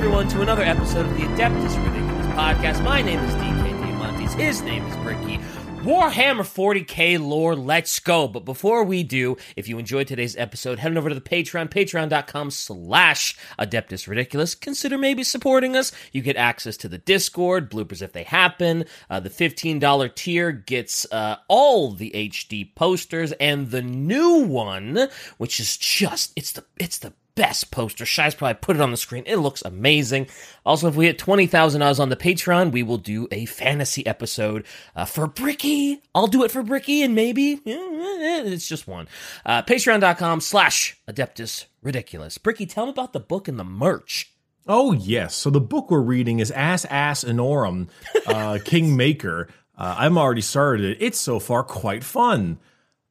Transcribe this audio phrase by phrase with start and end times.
[0.00, 2.82] Everyone, to another episode of the Adeptus Ridiculous podcast.
[2.82, 4.32] My name is DK Diamantes.
[4.32, 5.36] His name is Bricky.
[5.84, 8.26] Warhammer 40k lore, let's go.
[8.26, 11.68] But before we do, if you enjoyed today's episode, head on over to the Patreon,
[11.68, 14.54] patreon.com slash Adeptus Ridiculous.
[14.54, 15.92] Consider maybe supporting us.
[16.12, 18.86] You get access to the Discord, bloopers if they happen.
[19.10, 25.60] Uh, the $15 tier gets uh, all the HD posters, and the new one, which
[25.60, 28.04] is just, it's the, it's the best poster.
[28.04, 29.24] Shy's probably put it on the screen.
[29.26, 30.28] It looks amazing.
[30.64, 34.66] Also, if we hit 20,000 us on the Patreon, we will do a fantasy episode
[34.94, 36.00] uh, for Bricky.
[36.14, 39.08] I'll do it for Bricky and maybe it's just one.
[39.44, 42.38] Uh, Patreon.com slash Adeptus Ridiculous.
[42.38, 44.32] Bricky, tell me about the book and the merch.
[44.66, 45.34] Oh, yes.
[45.34, 47.88] So the book we're reading is Ass Ass Enorum,
[48.26, 49.48] uh, King Maker.
[49.76, 50.98] Uh, I'm already started it.
[51.00, 52.58] It's so far quite fun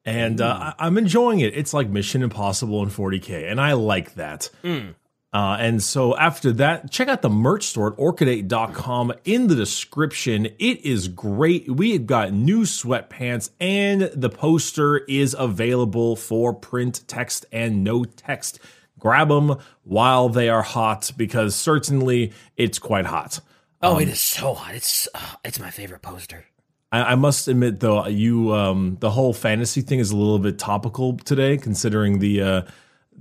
[0.05, 1.55] and uh, I- I'm enjoying it.
[1.58, 4.50] It's like Mission Impossible in 40k, and I like that.
[4.64, 4.95] Mm.
[5.31, 10.47] Uh, and so after that, check out the merch store at orchideight.com in the description.
[10.58, 11.69] It is great.
[11.69, 18.06] We have got new sweatpants, and the poster is available for print, text, and no
[18.06, 18.59] text.
[18.97, 23.39] Grab them while they are hot because certainly it's quite hot.
[23.81, 24.73] Oh, it is so hot.
[24.75, 26.45] It's uh, it's my favorite poster.
[26.91, 30.57] I, I must admit, though, you um, the whole fantasy thing is a little bit
[30.57, 32.61] topical today, considering the uh,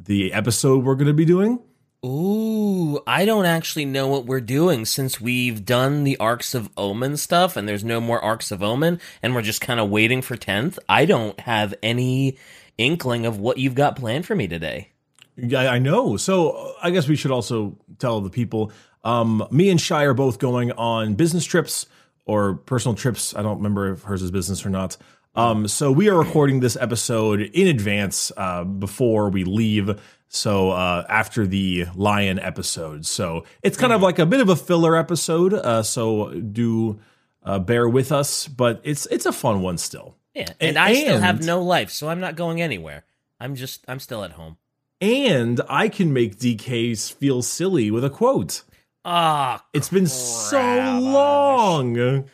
[0.05, 1.61] the episode we're going to be doing.
[2.07, 7.17] Ooh, I don't actually know what we're doing since we've done the Arks of Omen
[7.17, 10.37] stuff and there's no more Arks of Omen and we're just kind of waiting for
[10.37, 10.79] 10th.
[10.89, 12.39] I don't have any
[12.79, 14.91] inkling of what you've got planned for me today.
[15.37, 16.17] Yeah, I know.
[16.17, 18.71] So uh, I guess we should also tell the people.
[19.03, 21.87] Um, me and Shy are both going on business trips
[22.29, 23.35] or personal trips.
[23.35, 24.97] I don't remember if hers is business or not.
[25.35, 30.01] Um, so we are recording this episode in advance uh, before we leave.
[30.29, 34.57] So uh, after the lion episode, so it's kind of like a bit of a
[34.57, 35.55] filler episode.
[35.55, 37.01] Uh, so do
[37.43, 40.17] uh, bear with us, but it's it's a fun one still.
[40.35, 43.05] Yeah, and, I still have no life, so I'm not going anywhere.
[43.41, 44.59] I'm just I'm still at home.
[45.01, 48.65] And I can make DKs feel silly with a quote.
[49.05, 52.29] Ah, It's been so long.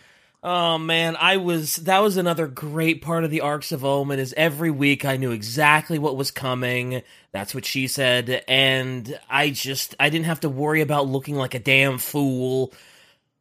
[0.46, 4.34] Oh man, I was that was another great part of the Arks of Omen is
[4.36, 7.02] every week I knew exactly what was coming.
[7.32, 11.54] That's what she said and I just I didn't have to worry about looking like
[11.54, 12.74] a damn fool.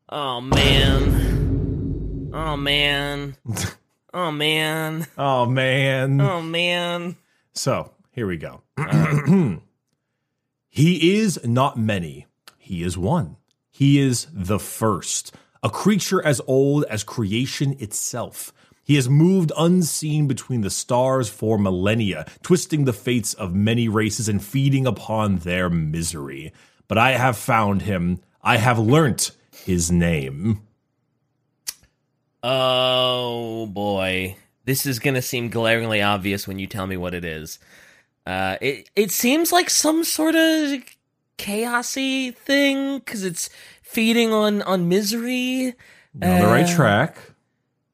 [0.09, 2.29] Oh man.
[2.33, 3.35] Oh man.
[4.15, 5.07] Oh man.
[5.17, 6.21] Oh man.
[6.21, 7.15] Oh man.
[7.55, 8.61] So here we go.
[10.69, 12.27] he is not many.
[12.73, 13.37] He is one.
[13.69, 18.51] He is the first, a creature as old as creation itself.
[18.83, 24.27] He has moved unseen between the stars for millennia, twisting the fates of many races
[24.27, 26.51] and feeding upon their misery.
[26.87, 28.21] But I have found him.
[28.41, 30.63] I have learnt his name.
[32.41, 34.35] Oh boy.
[34.65, 37.59] This is going to seem glaringly obvious when you tell me what it is.
[38.25, 40.83] Uh it it seems like some sort of
[41.37, 43.49] chaosy thing cuz it's
[43.81, 45.75] feeding on on misery
[46.21, 47.17] You're on the right Uh, track.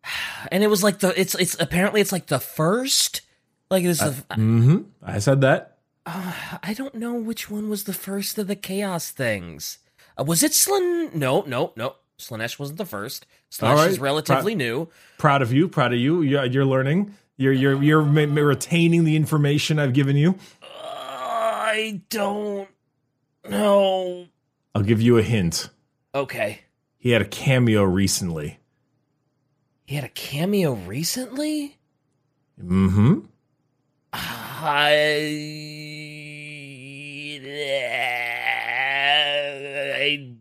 [0.51, 3.22] and it was like the it's it's apparently it's like the first
[3.69, 5.77] like this is hmm I said that.
[6.05, 6.33] uh,
[6.63, 9.79] I don't know which one was the first of the chaos things.
[10.19, 11.95] Uh, was it Slin No, no, no.
[12.17, 13.25] Slaanesh wasn't the first.
[13.50, 13.89] Slaanesh right.
[13.91, 14.89] is relatively new.
[15.17, 19.16] proud of you proud of you you're, you're learning you're you're you're ma- retaining the
[19.16, 22.67] information i've given you I don't
[23.47, 24.27] know.
[24.75, 25.69] i'll give you a hint
[26.16, 26.61] Okay.
[26.97, 28.59] he had a cameo recently
[29.85, 31.77] He had a cameo recently?
[32.61, 33.19] mm-hmm
[37.31, 37.39] I,
[39.95, 40.31] I,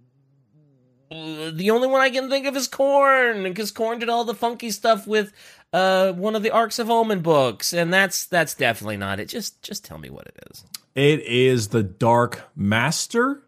[1.53, 4.71] the only one I can think of is Khorne, because Khorne did all the funky
[4.71, 5.33] stuff with
[5.73, 9.29] uh, one of the Arks of Omen books, and that's that's definitely not it.
[9.29, 10.65] Just just tell me what it is.
[10.95, 13.43] It is the dark master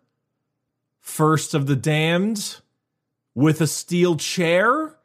[1.01, 2.57] first of the damned
[3.35, 4.97] with a steel chair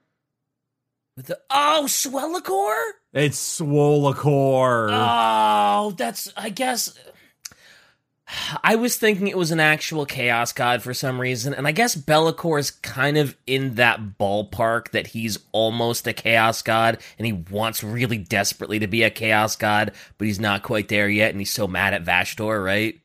[1.16, 2.92] With the oh Swellicor?
[3.14, 4.90] it's Swolacor.
[4.92, 6.98] Oh, that's I guess
[8.64, 11.96] I was thinking it was an actual chaos god for some reason, and I guess
[11.96, 17.34] Be'lakor is kind of in that ballpark that he's almost a chaos god, and he
[17.34, 21.40] wants really desperately to be a chaos god, but he's not quite there yet, and
[21.40, 23.00] he's so mad at Vashtor, right?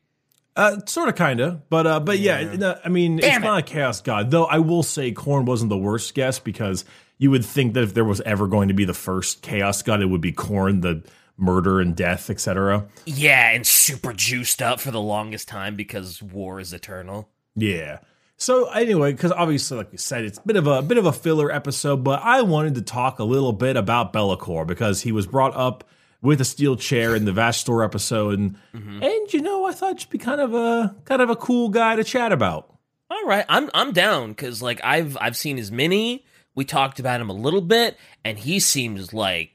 [0.55, 2.55] Uh, sort of, kind of, but uh, but yeah, Yeah.
[2.57, 4.31] no, I mean, Damn it's not a chaos god.
[4.31, 6.83] Though I will say, Khorne wasn't the worst guess because
[7.17, 10.01] you would think that if there was ever going to be the first chaos god,
[10.01, 11.03] it would be Khorne, the
[11.41, 12.85] murder and death, etc.
[13.05, 17.29] Yeah, and super juiced up for the longest time because war is eternal.
[17.55, 17.99] Yeah.
[18.37, 21.05] So anyway, because obviously, like we said, it's a bit of a, a bit of
[21.05, 25.11] a filler episode, but I wanted to talk a little bit about Be'lakor because he
[25.11, 25.83] was brought up
[26.23, 29.03] with a steel chair in the Vashtor episode, and Mm-hmm.
[29.03, 31.95] and you know, I thought it'd be kind of a kind of a cool guy
[31.95, 32.67] to chat about.
[33.11, 36.25] All right, I'm I'm down because like I've I've seen his mini.
[36.55, 39.51] We talked about him a little bit, and he seems like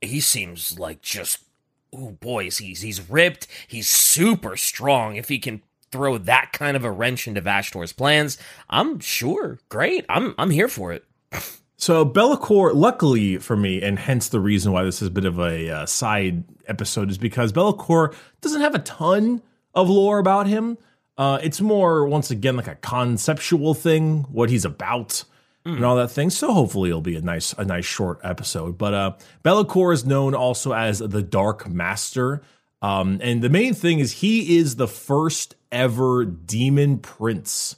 [0.00, 1.44] he seems like just
[1.92, 3.46] oh boy, he's he's ripped.
[3.66, 5.16] He's super strong.
[5.16, 10.04] If he can throw that kind of a wrench into Vashtor's plans, I'm sure great.
[10.08, 11.04] I'm I'm here for it.
[11.80, 15.38] So Be'lakor, luckily for me, and hence the reason why this is a bit of
[15.38, 19.42] a uh, side episode, is because Be'lakor doesn't have a ton
[19.74, 20.76] of lore about him.
[21.16, 25.22] Uh, it's more, once again, like a conceptual thing, what he's about,
[25.76, 26.30] and all that thing.
[26.30, 28.78] So hopefully it'll be a nice, a nice short episode.
[28.78, 29.12] But uh,
[29.42, 32.42] Be'lakor is known also as the Dark Master,
[32.80, 37.76] um, and the main thing is he is the first ever demon prince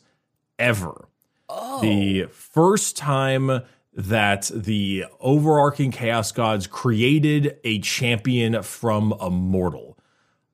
[0.59, 1.07] ever
[1.49, 1.81] Oh.
[1.81, 9.99] the first time that the overarching chaos gods created a champion from a mortal.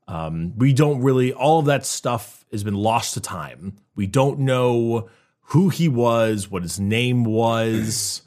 [0.08, 3.76] Um, we don't really, all of that stuff has been lost to time.
[3.94, 5.08] We don't know
[5.48, 8.22] who he was, what his name was.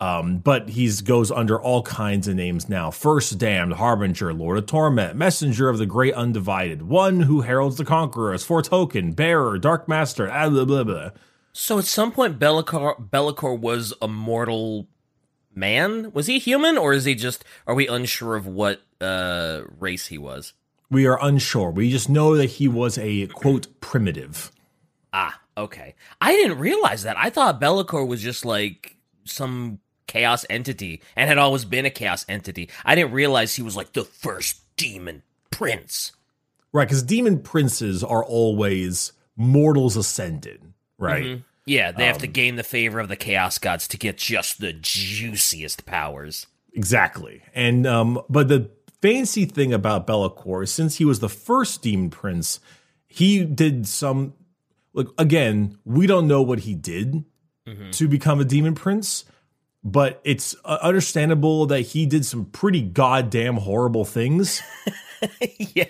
[0.00, 2.90] Um, but he's goes under all kinds of names now.
[2.90, 7.84] First Damned, Harbinger, Lord of Torment, Messenger of the Great Undivided, One who heralds the
[7.84, 11.10] Conquerors, Foretoken, Bearer, Dark Master, ah, blah, blah, blah.
[11.52, 14.88] So at some point, Be'lakor Be'lakor was a mortal
[15.54, 16.10] man.
[16.12, 17.44] Was he human, or is he just?
[17.66, 20.54] Are we unsure of what uh race he was?
[20.90, 21.70] We are unsure.
[21.70, 24.50] We just know that he was a quote primitive.
[25.12, 25.94] Ah, okay.
[26.20, 27.16] I didn't realize that.
[27.16, 32.24] I thought Be'lakor was just like some chaos entity and had always been a chaos
[32.28, 32.70] entity.
[32.84, 36.12] I didn't realize he was like the first demon prince.
[36.72, 40.60] Right, because demon princes are always mortals ascended,
[40.98, 41.42] right?
[41.66, 44.72] Yeah, they have to gain the favor of the chaos gods to get just the
[44.72, 46.46] juiciest powers.
[46.74, 47.42] Exactly.
[47.54, 48.70] And um, but the
[49.00, 50.10] fancy thing about
[50.62, 52.60] is since he was the first demon prince,
[53.06, 54.34] he did some
[54.94, 57.24] like again, we don't know what he did
[57.92, 59.24] to become a demon prince,
[59.82, 64.62] but it's uh, understandable that he did some pretty goddamn horrible things.
[65.58, 65.84] yeah.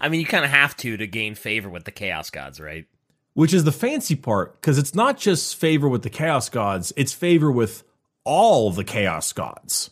[0.00, 2.86] I mean, you kind of have to to gain favor with the chaos gods, right?
[3.34, 7.12] which is the fancy part because it's not just favor with the chaos gods it's
[7.12, 7.84] favor with
[8.24, 9.90] all the chaos gods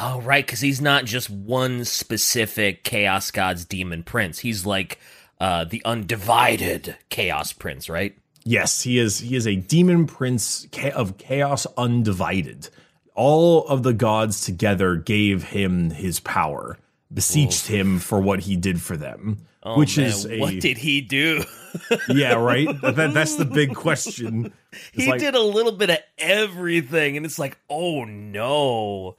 [0.00, 4.38] Oh, right, because he's not just one specific Chaos God's demon prince.
[4.38, 5.00] He's like
[5.40, 8.16] uh, the undivided Chaos Prince, right?
[8.44, 12.68] yes he is he is a demon prince of chaos undivided
[13.14, 16.78] all of the gods together gave him his power
[17.12, 19.36] beseeched him for what he did for them
[19.76, 21.42] which Oh, Man, is a what did he do?
[22.08, 24.52] yeah right that, that's the big question
[24.94, 29.16] It's he like- did a little bit of everything, and it's like, oh no.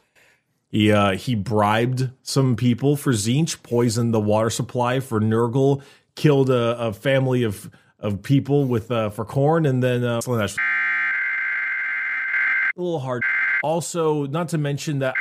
[0.72, 5.82] He uh, he bribed some people for Tzeentch, poisoned the water supply for Nurgle,
[6.20, 10.30] killed a, a family of of people with uh, for Khorne, and then uh, a
[12.78, 13.24] little hard.
[13.64, 15.16] Also, not to mention that.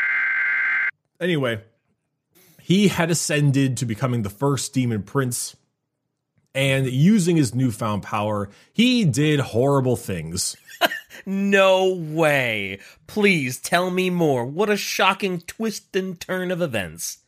[1.21, 1.61] Anyway,
[2.61, 5.57] he had ascended to becoming the first demon prince,
[6.53, 10.57] and using his newfound power, he did horrible things.
[11.27, 12.79] No way.
[13.07, 14.47] Please tell me more.
[14.47, 17.19] What a shocking twist and turn of events.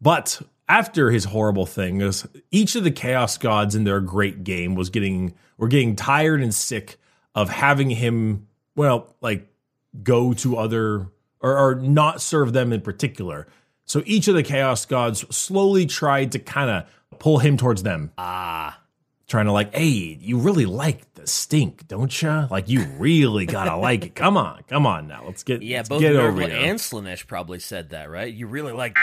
[0.00, 4.90] But after his horrible things, each of the chaos gods in their great game was
[4.90, 6.96] getting were getting tired and sick
[7.34, 9.46] of having him, well, like
[10.02, 11.06] go to other
[11.40, 13.46] or, or not serve them in particular.
[13.84, 18.10] So each of the chaos gods slowly tried to kind of pull him towards them,
[18.16, 18.80] Ah.
[19.28, 22.46] trying to like, hey, you really like the stink, don't you?
[22.50, 24.14] Like you really gotta like it.
[24.14, 26.56] Come on, come on now, let's get Yeah, let's both get over Nurgle here.
[26.70, 28.32] and Slaanesh probably said that, right?
[28.32, 28.96] You really like.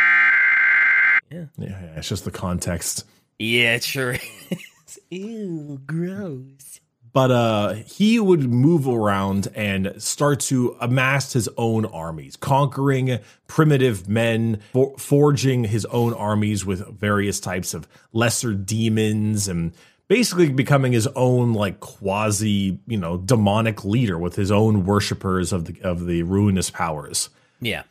[1.32, 3.06] Yeah, yeah, it's just the context.
[3.40, 5.00] Yeah, it sure is.
[5.10, 6.80] Ew, gross.
[7.14, 14.08] but uh he would move around and start to amass his own armies conquering primitive
[14.10, 19.74] men for- forging his own armies with various types of lesser demons and
[20.08, 25.66] basically becoming his own like quasi you know demonic leader with his own worshippers of
[25.66, 27.30] the of the ruinous powers
[27.62, 27.84] Yeah.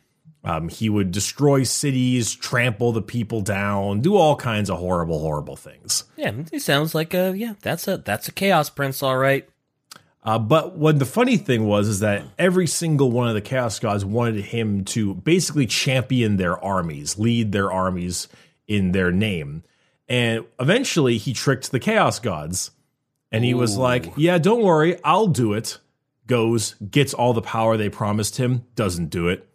[0.43, 5.57] Um, he would destroy cities trample the people down do all kinds of horrible horrible
[5.57, 7.55] things Yeah, it sounds like a yeah.
[7.63, 9.49] That's a that's a chaos prince, all right.
[10.23, 13.79] Uh, but what the funny thing was is that every single one of the Chaos
[13.79, 18.29] Gods wanted him to basically champion their armies, lead their armies
[18.69, 19.63] in their name.
[20.11, 22.71] And eventually he tricked the Chaos Gods
[23.33, 25.79] And he was like, "Yeah, don't worry, I'll do it."
[26.27, 29.49] Goes, gets all the power they promised him, doesn't do it.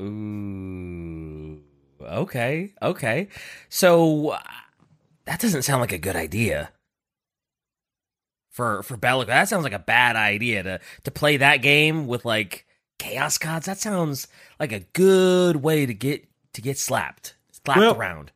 [0.00, 1.60] Ooh.
[2.02, 2.72] Okay.
[2.82, 3.28] Okay.
[3.68, 4.38] So uh,
[5.24, 6.70] that doesn't sound like a good idea.
[8.50, 12.24] For for Bellic, that sounds like a bad idea to to play that game with
[12.24, 12.66] like
[12.98, 13.66] chaos gods.
[13.66, 18.32] That sounds like a good way to get to get slapped, slapped Well- around.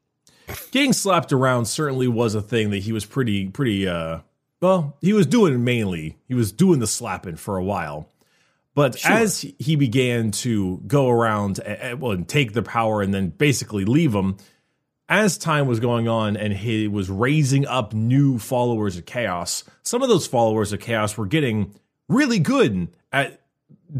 [0.72, 4.18] Getting slapped around certainly was a thing that he was pretty pretty uh
[4.60, 6.18] well, he was doing mainly.
[6.28, 8.08] He was doing the slapping for a while.
[8.74, 9.12] But Sure.
[9.12, 13.84] as he began to go around and, well, and take the power and then basically
[13.84, 14.36] leave them,
[15.08, 20.02] as time was going on and he was raising up new followers of chaos, some
[20.02, 21.74] of those followers of chaos were getting
[22.08, 23.40] really good at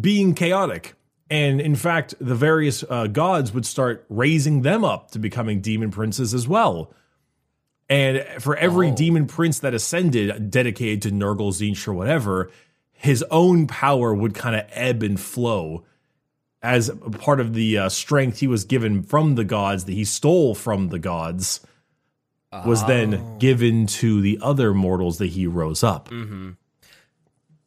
[0.00, 0.94] being chaotic.
[1.28, 5.90] And in fact, the various uh, gods would start raising them up to becoming demon
[5.90, 6.92] princes as well.
[7.88, 8.94] And for every Oh.
[8.94, 12.50] demon prince that ascended, dedicated to Nurgle, Tzeentch, or whatever,
[13.02, 15.84] his own power would kind of ebb and flow
[16.62, 20.04] as a part of the uh, strength he was given from the gods that he
[20.04, 21.60] stole from the gods
[22.66, 22.86] was Oh.
[22.86, 26.50] then given to the other mortals that he rose up, Mm-hmm.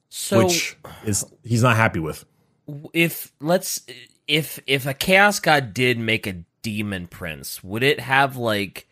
[0.10, 2.26] So which is he's not happy with.
[2.94, 3.82] if let's
[4.28, 8.88] if if a chaos god did make a demon prince, would it have like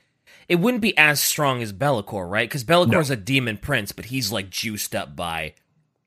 [0.49, 2.49] it wouldn't be as strong as Be'lakor, right?
[2.49, 5.53] Because Be'lakor's a demon prince, but he's like juiced up by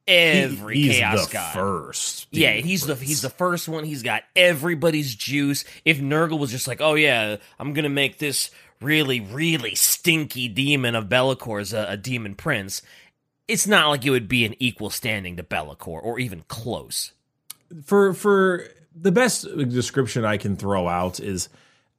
[0.07, 1.55] every he's chaos the god.
[1.55, 2.29] first.
[2.31, 3.85] yeah, demon he's the he's the first one.
[3.85, 5.65] He's got everybody's juice.
[5.85, 10.95] If Nurgle was just like, oh yeah, I'm gonna make this really really stinky demon
[10.95, 12.83] of Be'lakor's a, a demon prince,
[13.49, 17.13] it's not like it would be an equal standing to Be'lakor or even close.
[17.85, 21.49] for for the best description I can throw out is,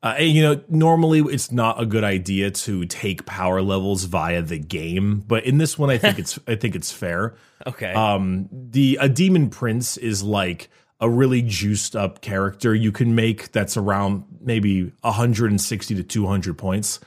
[0.06, 4.60] uh, you know, normally it's not a good idea to take power levels via the
[4.60, 7.36] game, but in this one, I think it's I think it's fair.
[7.68, 7.94] Okay.
[7.94, 10.70] Um, the a demon prince is like
[11.00, 17.00] a really juiced up character you can make that's around maybe 160 to 200 points.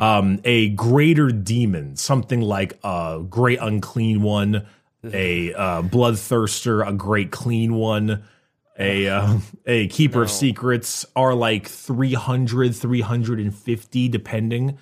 [0.00, 4.66] Um, a greater demon, something like a great unclean one,
[5.04, 8.24] a uh, bloodthirster, a great clean one,
[8.82, 14.78] a uh, a keeper of secrets are like 300, 350 depending.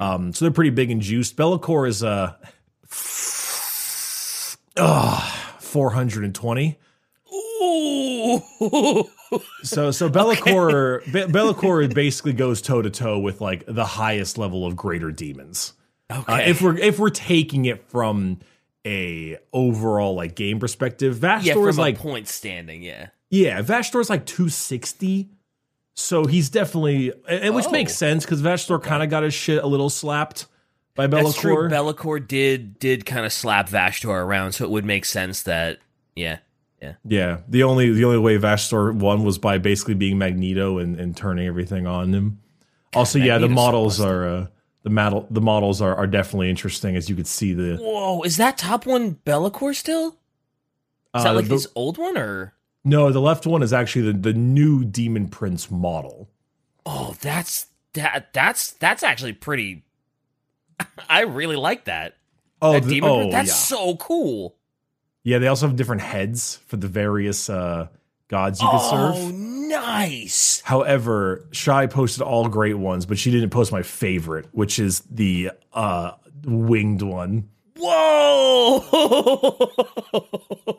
[0.00, 1.36] Um, so they're pretty big and juiced.
[1.36, 2.34] Be'lakor is uh,
[4.76, 5.20] uh
[5.60, 6.78] 420.
[7.34, 9.04] Ooh.
[9.62, 14.66] So so Be'lakor Be- Be'lakor basically goes toe to toe with like the highest level
[14.66, 15.74] of greater demons.
[16.10, 16.32] okay.
[16.32, 18.38] Uh, if we're if we're taking it from
[18.86, 23.08] a overall like game perspective, Vashtor yeah, from is a like point standing, yeah.
[23.34, 25.28] Yeah, Vashtor is like 260.
[25.96, 27.70] So he's definitely and which Oh.
[27.70, 30.46] makes sense because Vashtor kind of got his shit a little slapped
[30.94, 31.68] by Be'lakor.
[31.70, 32.20] That's true.
[32.20, 35.78] Did did kind of slap Vashtor around, so it would make sense that
[36.16, 36.38] yeah.
[36.82, 36.94] Yeah.
[37.04, 41.16] yeah, the only the only way Vashtor won was by basically being Magneto and, and
[41.16, 42.40] turning everything on him.
[42.94, 44.14] Also, yeah, the Magneto's so models busted.
[44.14, 44.46] are uh,
[44.82, 48.36] the model the models are, are definitely interesting as you could see the Whoa, is
[48.36, 50.08] that top one Be'lakor still?
[50.08, 50.14] Is
[51.14, 52.53] uh, that like the- this old one or
[52.84, 56.28] no the left one is actually the, the new Demon Prince model.
[56.86, 59.84] Oh, that's that that's that's actually pretty
[61.08, 62.16] I really like that.
[62.60, 64.56] Oh, that the- oh Prince- that's yeah, so cool.
[65.22, 65.38] yeah.
[65.38, 67.88] They also have different heads for the various uh,
[68.28, 69.14] gods you could serve.
[69.16, 70.60] Oh, nice.
[70.62, 75.50] However, Shy posted all great ones, but she didn't post my favorite, which is the
[75.72, 76.12] uh,
[76.44, 77.48] winged one.
[77.76, 79.70] Whoa.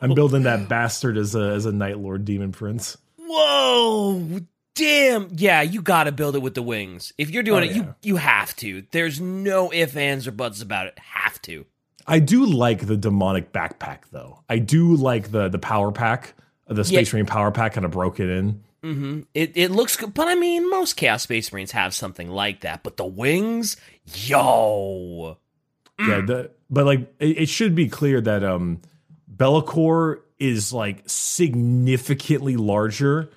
[0.00, 2.96] I'm building that bastard as a as a Night Lord Demon Prince.
[3.18, 4.40] Whoa!
[4.74, 5.28] Damn!
[5.34, 7.12] Yeah, you got to build it with the wings.
[7.18, 7.82] If you're doing Oh, it, yeah.
[7.82, 8.84] you you have to.
[8.92, 10.98] There's no ifs, ands, or buts about it.
[10.98, 11.64] Have to.
[12.06, 14.42] I do like the demonic backpack though.
[14.48, 16.34] I do like the the power pack,
[16.68, 18.62] the Space Marine power pack kind of broke it in.
[18.82, 22.60] hmm It it looks good, but I mean, most Chaos Space Marines have something like
[22.60, 22.82] that.
[22.84, 23.76] But the wings,
[24.14, 25.38] yo,
[25.98, 28.80] Yeah, the, but like it, it should be clear that um
[29.34, 33.30] Be'lakor is like significantly larger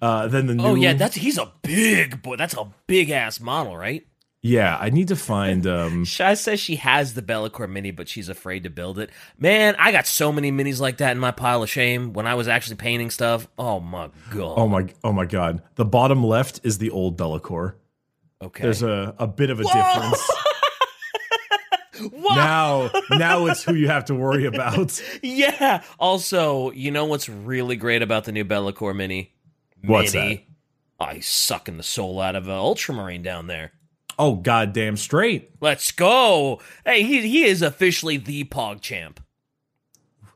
[0.00, 2.36] uh than the new oh yeah, that's he's a big boy.
[2.36, 4.06] That's a big ass model, right?
[4.44, 8.28] Yeah, I need to find um Shai says she has the Be'lakor mini, but she's
[8.28, 9.10] afraid to build it.
[9.38, 12.34] Man, I got so many minis like that in my pile of shame when I
[12.34, 13.48] was actually painting stuff.
[13.58, 14.54] Oh my god.
[14.58, 15.62] oh my oh my god.
[15.74, 17.74] The bottom left is the old Be'lakor.
[18.40, 18.62] okay.
[18.62, 20.30] There's a, a bit of a difference.
[22.10, 22.36] What?
[22.36, 25.00] now now it's who you have to worry about.
[25.22, 25.82] Yeah.
[25.98, 29.32] Also, you know what's really great about the new Be'lakor mini?
[29.84, 30.46] What's mini.
[31.00, 33.72] Oh, he's sucking the soul out of an Ultramarine down there.
[34.18, 35.50] Oh, goddamn straight.
[35.60, 36.60] Let's go.
[36.84, 39.20] Hey, he, he is officially the Pog champ.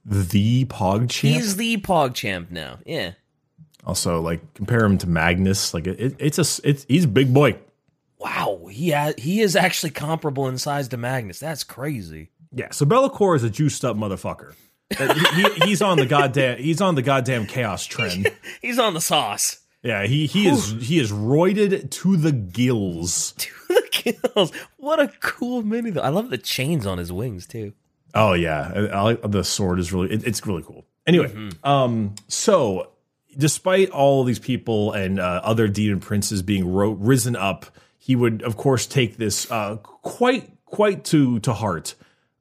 [0.05, 1.35] The Pog champ.
[1.35, 2.79] He's the Pog champ now.
[2.87, 3.13] Yeah.
[3.85, 5.75] also, like compare him to Magnus.
[5.75, 7.59] Like it, it's a it's he's a big boy.
[8.19, 11.39] Wow, he ha- he is actually comparable in size to Magnus.
[11.39, 12.31] That's crazy.
[12.53, 12.71] Yeah.
[12.71, 14.55] So Be'lakor is a juiced up motherfucker.
[14.97, 18.31] He, he- he's on the goddamn he's on the goddamn chaos trend.
[18.63, 19.59] He's on the sauce.
[19.83, 20.07] Yeah.
[20.07, 23.35] He he is he is roided to the gills.
[23.69, 24.53] To the kills.
[24.77, 26.01] What a cool mini though.
[26.03, 27.73] I love the chains on his wings too.
[28.15, 30.87] Oh yeah, I, I like the sword is really it, it's really cool.
[31.07, 32.93] Anyway, um, so
[33.37, 37.67] despite all these people and uh, other demon princes being ro- risen up,
[38.07, 41.97] he would of course take this uh, quite quite to to heart.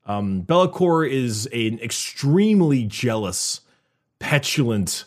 [0.06, 3.62] Um, is an extremely jealous,
[4.20, 5.06] petulant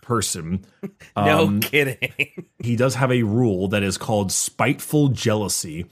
[0.00, 0.64] person.
[1.16, 2.46] No kidding.
[2.62, 5.86] He does have a rule that is called spiteful jealousy,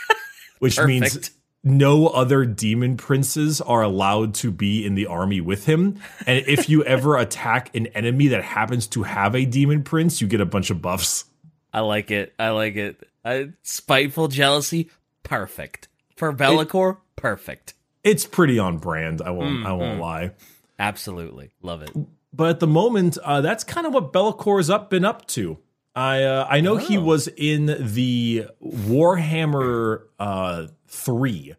[0.58, 1.30] which means
[1.62, 6.00] no other demon princes are allowed to be in the army with him.
[6.26, 10.26] And if you ever attack an enemy that happens to have a demon prince, you
[10.26, 11.26] get a bunch of buffs.
[11.72, 12.34] I like it.
[12.38, 13.08] I like it.
[13.24, 14.90] Uh, spiteful jealousy,
[15.22, 15.88] perfect.
[16.16, 17.74] For Be'lakor, perfect.
[18.04, 19.22] It's pretty on brand.
[19.22, 19.64] I won't.
[19.66, 20.32] I won't lie.
[20.78, 21.90] Absolutely love it.
[22.32, 25.58] But at the moment, uh, that's kind of what Be'lakor's up been up to.
[25.94, 31.54] I uh, I know he was in the Warhammer uh, three.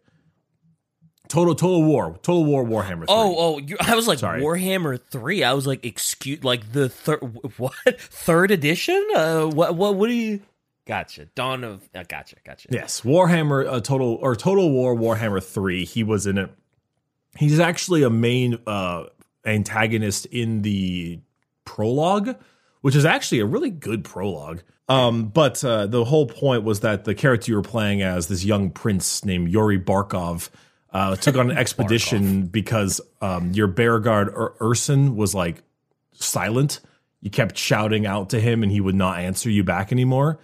[1.34, 2.98] Total Total War Total War Warhammer.
[2.98, 3.06] 3.
[3.08, 3.58] Oh, oh!
[3.58, 4.40] You, I was like Sorry.
[4.40, 5.42] Warhammer Three.
[5.42, 7.18] I was like, excuse, like the third
[7.58, 9.04] what third edition?
[9.12, 10.40] Uh, what what what do you?
[10.86, 11.24] Gotcha.
[11.34, 11.88] Dawn of.
[11.92, 12.36] Uh, gotcha.
[12.46, 12.68] Gotcha.
[12.70, 15.84] Yes, Warhammer uh, Total or Total War Warhammer 3.
[15.84, 16.50] He was in it.
[17.36, 19.06] He's actually a main uh
[19.44, 21.18] antagonist in the
[21.64, 22.36] prologue,
[22.82, 24.62] which is actually a really good prologue.
[24.88, 28.44] Um but uh the whole point was that the character you were playing as this
[28.44, 30.48] young prince named Yuri Barkov
[30.94, 35.62] uh took on an expedition because um your bear guard Ur- Ursun was like
[36.12, 36.80] silent.
[37.20, 40.38] You kept shouting out to him and he would not answer you back anymore.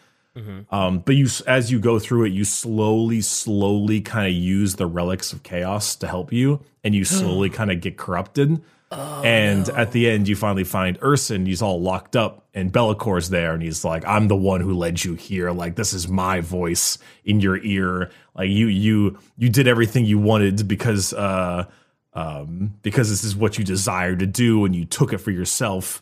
[0.71, 4.87] Um, but you, as you go through it, you slowly, slowly kind of use the
[4.87, 8.63] relics of chaos to help you, and you slowly kind of get corrupted.
[8.91, 11.47] and at the end, you finally find Ursun.
[11.47, 15.05] He's all locked up, and Be'lakor's there, and he's like, "I'm the one who led
[15.05, 15.51] you here.
[15.51, 18.11] Like this is my voice in your ear.
[18.41, 21.67] Like you, you, you did everything you wanted because, uh,
[22.15, 26.01] um, because this is what you desire to do, and you took it for yourself."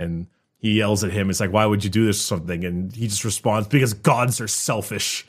[0.00, 1.30] and he yells at him.
[1.30, 2.64] It's like, why would you do this or something?
[2.64, 5.26] And he just responds, because gods are selfish.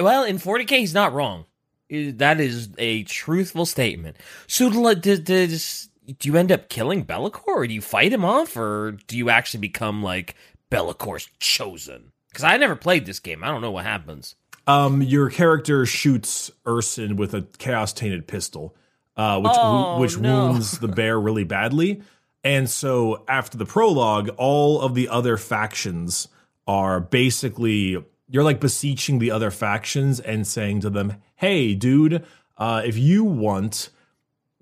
[0.00, 1.46] Well, in 40k, he's not wrong.
[1.90, 4.16] That is a truthful statement.
[4.46, 8.56] So, does, does do you end up killing Be'lakor, or do you fight him off,
[8.56, 10.34] or do you actually become like
[10.70, 12.11] Be'lakor's chosen?
[12.32, 13.44] Because I never played this game.
[13.44, 14.34] I don't know what happens.
[14.66, 18.74] Um, your character shoots Ursun with a chaos tainted pistol,
[19.16, 20.48] uh, which Oh, which no.
[20.48, 22.00] wounds the bear really badly.
[22.44, 26.28] And so after the prologue, all of the other factions
[26.66, 32.24] are basically you're like beseeching the other factions and saying to them, "Hey, dude,
[32.56, 33.90] uh, if you want."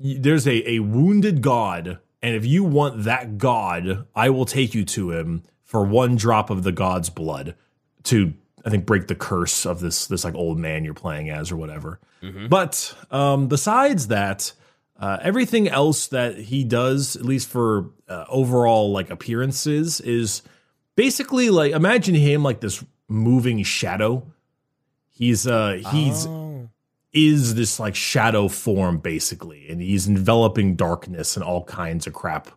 [0.02, 4.83] there's a, a wounded god, and if you want that god, I will take you
[4.87, 7.54] to him for one drop of the god's blood
[8.02, 11.52] to I think break the curse of this this like old man you're playing as
[11.52, 12.00] or whatever.
[12.48, 14.52] But um, besides that,
[14.98, 20.42] uh, everything else that he does, at least for uh, overall like appearances, is
[20.96, 24.26] basically like imagine him like this moving shadow.
[25.09, 26.68] He's uh he's Oh.
[27.12, 32.50] is this like shadow form basically, and he's enveloping darkness and all kinds of crap.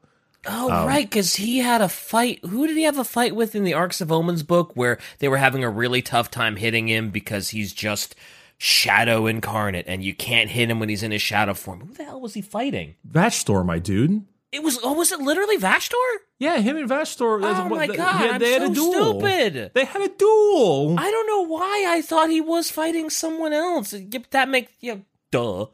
[0.45, 2.39] Oh, Um, right, because he had a fight.
[2.45, 5.29] Who did he have a fight with in the Arks of Omens book where they
[5.29, 8.15] were having a really tough time hitting him because he's just
[8.57, 11.81] shadow incarnate and you can't hit him when he's in his shadow form?
[11.81, 12.95] Who the hell was he fighting?
[13.09, 14.25] Vashtor, my dude.
[14.51, 15.95] It was, oh, was it literally Vashtor?
[16.39, 17.41] Yeah, him and Vashtor.
[17.43, 19.19] Oh my they- god, had- I'm they had so a duel.
[19.19, 19.71] stupid.
[19.73, 20.95] They had a duel.
[20.99, 23.95] I don't know why I thought he was fighting someone else.
[24.31, 24.97] That makes, yeah,
[25.31, 25.67] duh.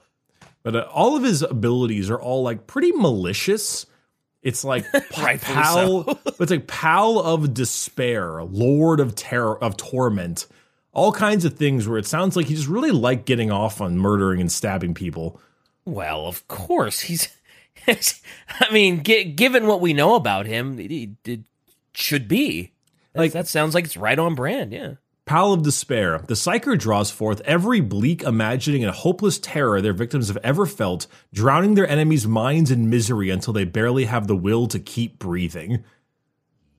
[0.63, 3.85] But uh, all of his abilities are all like pretty malicious.
[4.41, 6.19] It's like pal.
[6.39, 10.47] it's like pall of despair, lord of terror of torment,
[10.93, 11.87] all kinds of things.
[11.87, 15.39] Where it sounds like he just really liked getting off on murdering and stabbing people.
[15.85, 17.27] Well, of course he's.
[17.87, 21.39] I mean, gi- given what we know about him, it,
[21.93, 22.73] should be.
[23.15, 24.71] Like- that sounds like it's right on brand.
[24.73, 24.93] Yeah.
[25.29, 30.27] Pall of despair, the psyker draws forth every bleak imagining and hopeless terror their victims
[30.27, 34.65] have ever felt, drowning their enemies' minds in misery until they barely have the will
[34.65, 35.83] to keep breathing.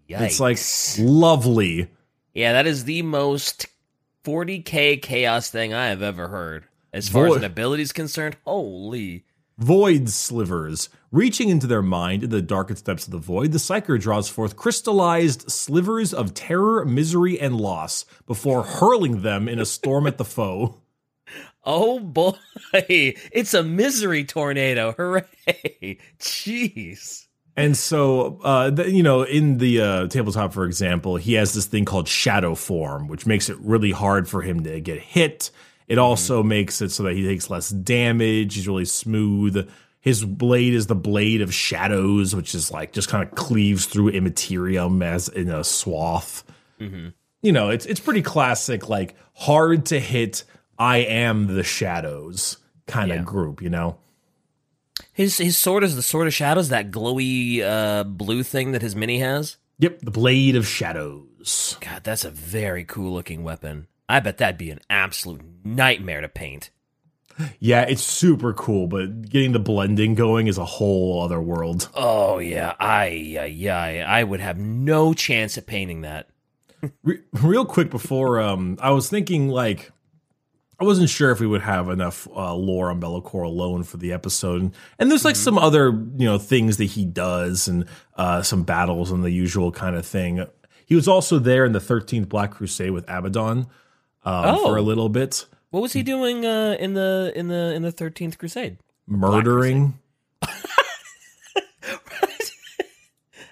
[0.09, 0.21] Yikes.
[0.23, 0.59] It's like
[0.99, 1.91] lovely,
[2.35, 3.67] Yeah, that is the most
[4.25, 6.65] 40k chaos thing I have ever heard.
[6.93, 9.27] As far as an ability is concerned, holy.
[9.61, 10.89] Void slivers.
[11.13, 14.57] Reaching into their mind in the darkest depths of the void, the Psyker draws forth
[14.57, 20.25] crystallized slivers of terror, misery, and loss before hurling them in a storm at the
[20.25, 20.81] foe.
[21.63, 22.33] Oh boy,
[22.73, 24.93] it's a misery tornado.
[24.93, 25.99] Hooray.
[26.19, 27.27] Jeez.
[27.55, 31.67] And so, uh, the, you know, in the uh, tabletop, for example, he has this
[31.67, 35.51] thing called shadow form, which makes it really hard for him to get hit.
[35.91, 38.55] It also makes it so that he takes less damage.
[38.55, 39.69] He's really smooth.
[40.01, 44.11] His blade is the blade of shadows, which is like just kind of cleaves through
[44.11, 46.45] immaterium as in a swath.
[46.79, 50.45] You know, it's it's pretty classic, like hard to hit.
[50.79, 53.25] I am the shadows kind of Yeah.
[53.25, 53.61] group.
[53.61, 53.99] You know.
[55.13, 58.95] His his sword is the sword of shadows, that glowy uh, blue thing that his
[58.95, 59.57] mini has.
[59.81, 61.77] Yep, the blade of shadows.
[61.81, 63.87] God, that's a very cool looking weapon.
[64.11, 66.71] I bet that'd be an absolute nightmare to paint.
[67.59, 71.89] Yeah, it's super cool, but getting the blending going is a whole other world.
[72.03, 76.29] Oh yeah, I yeah, I would have no chance at painting that.
[77.03, 79.91] Re- real quick before, um, I was thinking like,
[80.79, 84.13] I wasn't sure if we would have enough uh, lore on Be'lakor alone for the
[84.13, 88.63] episode, and there's like some other you know things that he does and uh, some
[88.63, 90.45] battles and the usual kind of thing.
[90.87, 93.67] He was also there in the Thirteenth Black Crusade with Abaddon
[94.25, 94.65] um, Oh.
[94.65, 97.93] for a little bit, What was he doing uh, in the in the in the
[97.93, 98.79] Thirteenth Crusade?
[99.07, 99.99] murdering.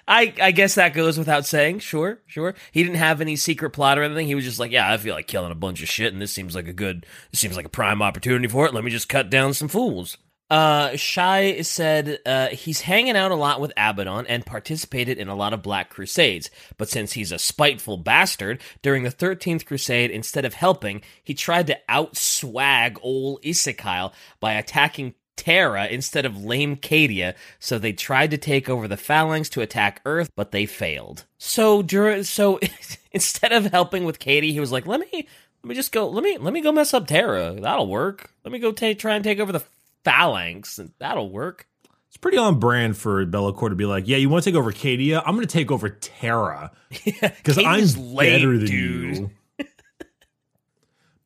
[0.07, 1.79] I I guess that goes without saying.
[1.79, 2.55] Sure, sure.
[2.71, 4.25] He didn't have any secret plot or anything.
[4.25, 6.31] He was just like, yeah, I feel like killing a bunch of shit, and this
[6.31, 8.73] seems like a good, this seems like a prime opportunity for it.
[8.73, 10.17] Let me just cut down some fools.
[10.49, 15.35] Uh, Shai said uh, he's hanging out a lot with Abaddon and participated in a
[15.35, 16.49] lot of Black Crusades.
[16.77, 21.67] But since he's a spiteful bastard, during the 13th Crusade, instead of helping, he tried
[21.67, 28.37] to outswag old Ezekyle by attacking Terra instead of lame Cadia, so they tried to
[28.37, 31.25] take over the Phalanx to attack Earth, but they failed.
[31.37, 32.59] So during, so
[33.13, 35.27] instead of helping with Cadia, he was like, "Let me,
[35.63, 37.55] let me just go, let me, let me go mess up Terra.
[37.57, 38.33] That'll work.
[38.43, 39.63] Let me go try and take over the
[40.03, 41.67] Phalanx, and that'll work."
[42.09, 44.71] It's pretty on brand for Be'lakor to be like, yeah, you want to take over
[44.71, 45.21] Cadia?
[45.23, 46.71] I'm going to take over Terra.
[47.21, 49.17] because I'm lame, better than dude.
[49.17, 49.29] you.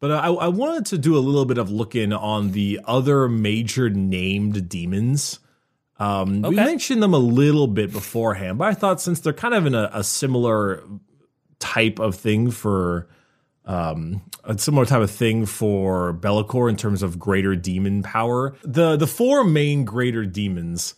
[0.01, 3.29] but uh, I, I wanted to do a little bit of looking on the other
[3.29, 5.39] major named demons.
[5.99, 9.65] Um, We mentioned them a little bit beforehand, but I thought since they're kind of
[9.65, 10.83] in a, a similar
[11.59, 13.07] type of thing for
[13.65, 18.55] um, a similar type of thing for Be'lakor in terms of greater demon power.
[18.63, 20.95] The the four main greater demons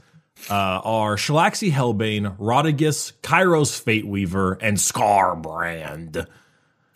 [0.50, 6.28] uh, are Shalaxi Hellbane, Rotigus, Kairos Fate Weaver, and Skarbrand.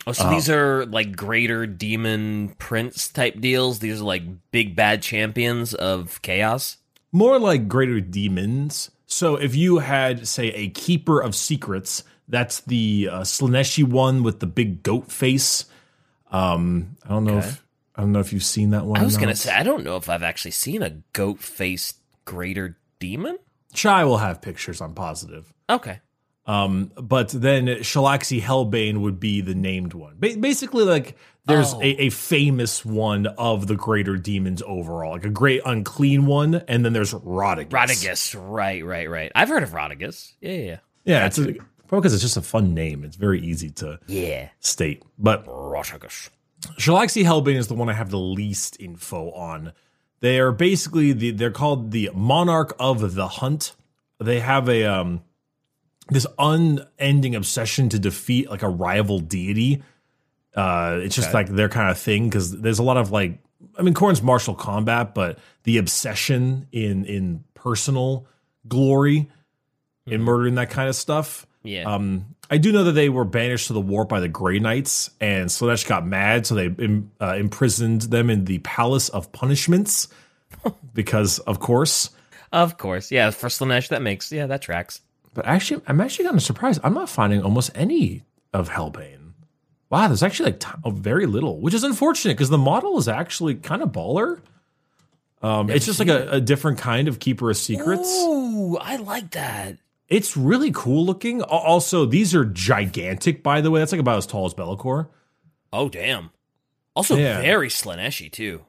[0.06, 3.78] Oh, so these are like greater demon prince type deals.
[3.80, 6.78] These are like big bad champions of chaos.
[7.12, 8.90] More like greater demons.
[9.10, 14.38] So if you had, say, a Keeper of Secrets, that's the uh, Slaaneshi one with
[14.38, 15.64] the big goat face.
[16.30, 17.64] Um, I don't know if
[17.96, 19.00] I don't know if you've seen that one.
[19.00, 22.78] I was gonna say I don't know if I've actually seen a goat faced greater
[23.00, 23.38] demon.
[23.74, 24.80] Shy will have pictures.
[24.80, 25.52] I'm positive.
[25.68, 25.98] Okay.
[26.46, 30.14] Um, but then Shalaxi Hellbane would be the named one.
[30.18, 31.80] Ba- basically, like there's Oh.
[31.82, 36.84] a, a famous one of the greater demons overall, like a great unclean one, and
[36.84, 37.68] then there's Rotigus.
[37.68, 38.34] Rotigus.
[38.52, 39.30] Right, right, right.
[39.34, 40.32] I've heard of Rotigus.
[40.40, 40.76] Yeah, yeah.
[41.04, 41.42] Yeah, it's a,
[41.86, 43.04] probably because it's just a fun name.
[43.04, 44.48] It's very easy to Yeah.
[44.60, 45.02] state.
[45.18, 46.30] But Rotigus.
[46.78, 49.72] Shalaxi Hellbane is the one I have the least info on.
[50.20, 53.74] They are basically the they're called the Monarch of the Hunt.
[54.18, 55.22] They have a um
[56.10, 59.82] this unending obsession to defeat like a rival deity.
[60.54, 63.38] Uh it's just like their kind of thing because there's a lot of like
[63.78, 68.26] I mean Khorne's martial combat, but the obsession in in personal
[68.66, 69.28] glory
[70.06, 71.46] in murdering that kind of stuff.
[71.62, 71.84] Yeah.
[71.84, 75.10] Um, I do know that they were banished to the warp by the Grey Knights,
[75.20, 80.08] and Slaanesh got mad, so they im- uh, imprisoned them in the Palace of Punishments,
[80.94, 82.10] because of course.
[82.52, 83.12] of course.
[83.12, 85.00] Yeah, for Slaanesh, that makes yeah, that tracks.
[85.40, 86.80] But actually, I'm actually kind of surprised.
[86.84, 89.32] I'm not finding almost any of Hellbane.
[89.88, 93.08] Wow, there's actually like t- oh, very little, which is unfortunate because the model is
[93.08, 94.40] actually kind of baller.
[95.40, 98.06] Um, it's just like a, a different kind of Keeper of Secrets.
[98.20, 99.78] Ooh, I like that.
[100.08, 101.40] It's really cool looking.
[101.40, 103.80] Also, these are gigantic, by the way.
[103.80, 105.08] That's like about as tall as Be'lakor.
[105.72, 106.28] Oh damn.
[106.94, 107.40] Also Yeah.
[107.40, 108.66] very Slaaneshi too.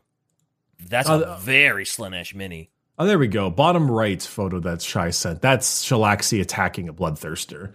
[0.80, 2.70] That's Uh, a very Slaanesh mini.
[3.02, 3.50] Oh, there we go.
[3.50, 5.42] Bottom right photo that Shy sent.
[5.42, 7.74] That's Shalaxi attacking a bloodthirster.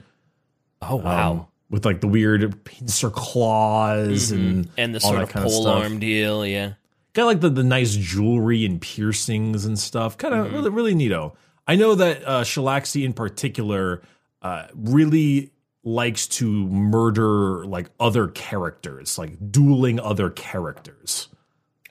[0.81, 1.31] Oh wow.
[1.33, 5.83] Um, with like the weird pincer claws and and the sort of pole stuff.
[5.83, 6.47] arm deal.
[6.47, 6.75] Yeah.
[7.13, 10.17] got like the, the nice jewelry and piercings and stuff.
[10.17, 10.55] Kind of Mm-hmm.
[10.55, 11.35] really, really neato.
[11.67, 14.03] I know that uh, Shalaxi in particular
[14.43, 15.51] uh, really
[15.83, 21.27] likes to murder like other characters, like dueling other characters.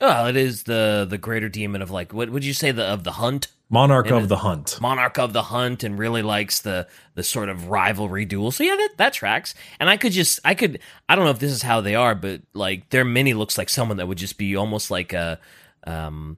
[0.01, 3.03] Oh, it is the the greater demon of like what would you say the of
[3.03, 4.79] the hunt, Monarch of the Hunt.
[4.81, 8.51] monarch of the hunt, and really likes the the sort of rivalry duel.
[8.51, 9.55] So yeah, that that tracks.
[9.79, 12.13] And I could just I could I don't know if this is how they are,
[12.13, 15.39] but like their mini looks like someone that would just be almost like a
[15.85, 16.37] um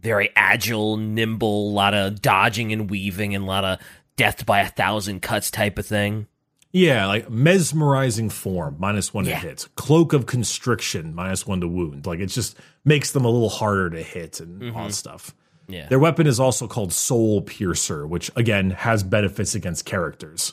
[0.00, 3.80] very agile, nimble, a lot of dodging and weaving, and a lot of
[4.16, 6.26] death by a thousand cuts type of thing.
[6.72, 9.40] Yeah, like mesmerizing form, minus one Yeah.
[9.40, 9.68] to hit.
[9.76, 12.06] Cloak of constriction, minus one to wound.
[12.06, 15.28] Like it just makes them a little harder to hit and all stuff.
[15.28, 15.72] Mm-hmm.
[15.72, 15.88] Yeah.
[15.88, 20.52] Their weapon is also called Soul Piercer, which again has benefits against characters.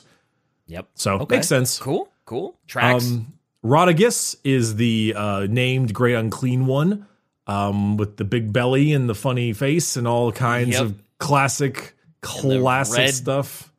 [0.66, 0.88] Yep.
[0.94, 1.36] So Okay.
[1.36, 1.78] makes sense.
[1.78, 2.08] Cool.
[2.24, 2.56] Cool.
[2.66, 3.04] Tracks.
[3.10, 7.06] Um, Rotigus is the uh, named Great Unclean One,
[7.46, 10.80] um, with the big belly and the funny face and all kinds Yep.
[10.82, 13.70] of classic, classic red- stuff.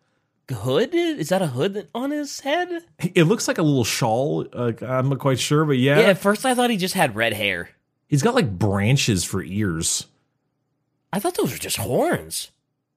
[0.52, 0.94] Hood?
[0.94, 2.70] Is that a hood on his head?
[3.14, 4.46] It looks like a little shawl.
[4.54, 7.16] Uh, I'm not quite sure, but yeah, Yeah, at first I thought he just had
[7.16, 7.70] red hair.
[8.08, 10.06] he's got like branches for ears.
[11.12, 12.52] I thought those were just horns.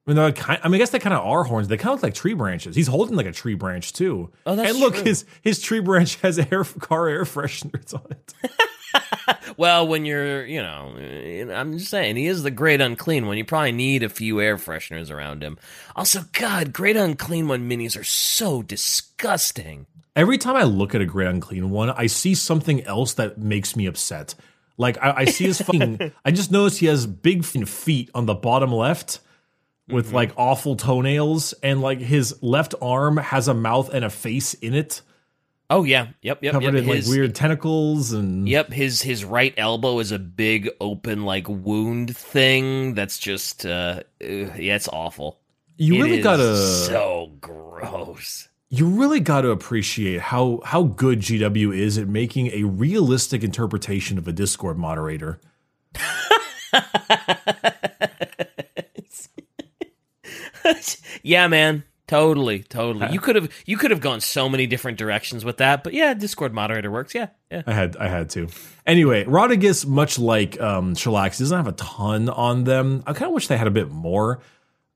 [0.07, 1.69] I mean, kind, I mean, I guess they kind of are horns.
[1.69, 2.75] They kind of look like tree branches.
[2.75, 4.31] He's holding like a tree branch too.
[4.47, 5.05] Oh, that's and look, true.
[5.05, 8.35] his his tree branch has air car air fresheners on it.
[9.57, 10.95] Well, when you're, you know,
[11.53, 13.37] I'm just saying, he is the great unclean one.
[13.37, 15.59] You probably need a few air fresheners around him.
[15.97, 19.87] Also, God, great unclean one minis are so disgusting.
[20.15, 23.75] Every time I look at a great unclean one, I see something else that makes
[23.75, 24.35] me upset.
[24.77, 26.13] Like I, I see his fucking.
[26.25, 29.21] I just noticed he has big feet on the bottom left,
[29.89, 30.15] with Mm-hmm.
[30.15, 34.75] like awful toenails, and like his left arm has a mouth and a face in
[34.75, 35.01] it,
[35.71, 36.83] Oh yeah, yep, yep, covered yep.
[36.83, 38.49] in like weird tentacles and.
[38.49, 42.95] Yep, his his right elbow is a big open like wound thing.
[42.95, 45.41] That's just, uh, yeah, it's awful.
[45.77, 46.57] You It really gotta.
[46.57, 48.49] so gross.
[48.71, 54.17] you really got to appreciate how how good GW is at making a realistic interpretation
[54.17, 55.39] of a Discord moderator.
[61.23, 61.85] yeah, man.
[62.09, 63.13] Totally, totally.
[63.13, 66.15] You could have you could have gone so many different directions with that, but yeah,
[66.15, 67.15] Discord moderator works.
[67.15, 67.63] Yeah, yeah.
[67.67, 68.49] I had I had to.
[68.87, 73.05] Anyway, Rotigus, much like um, Shellax, doesn't have a ton on them.
[73.07, 74.41] I kind of wish they had a bit more.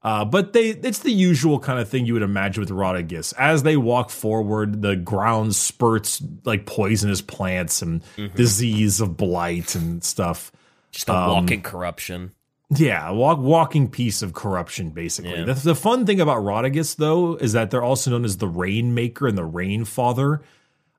[0.03, 3.33] Uh, but they it's the usual kind of thing you would imagine with Rotigus.
[3.38, 8.03] As they walk forward, the ground spurts like poisonous plants and
[8.35, 10.51] disease of blight and stuff.
[10.90, 12.33] Just a walking corruption.
[12.74, 15.32] Yeah, walk, walking piece of corruption, basically.
[15.32, 15.44] Yeah.
[15.44, 19.26] The, the fun thing about Rotigus, though, is that they're also known as the Rainmaker
[19.26, 20.40] and the Rainfather.